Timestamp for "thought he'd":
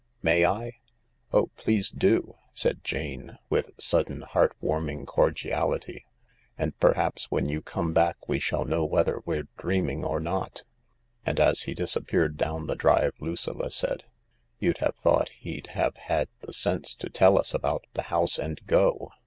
14.95-15.67